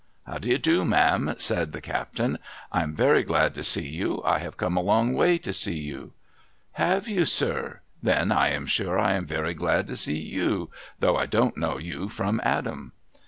[0.25, 2.39] 'How do you do, ma'am?' said the captain.'
[2.71, 4.19] I am very glad to see you.
[4.25, 6.13] I have come a long way to see you.' ^
[6.71, 7.81] Have you, sir?
[8.01, 11.77] Then I am sure I am very glad to see you, though I don't know
[11.77, 12.93] you from Adam.'